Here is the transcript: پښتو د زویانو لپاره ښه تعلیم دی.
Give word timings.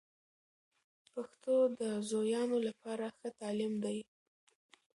پښتو 1.13 1.55
د 1.79 1.81
زویانو 2.09 2.57
لپاره 2.67 3.05
ښه 3.17 3.29
تعلیم 3.39 3.73
دی. 3.83 3.97